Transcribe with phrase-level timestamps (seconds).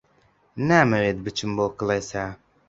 [0.67, 2.25] نامەوێت بچم بۆ کڵێسا.